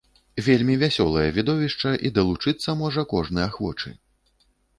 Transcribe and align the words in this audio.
Вельмі 0.45 0.77
вясёлае 0.83 1.25
відовішча, 1.35 1.91
і 2.09 2.11
далучыцца 2.17 2.75
можа 2.81 3.05
кожны 3.13 3.39
ахвочы! 3.49 3.89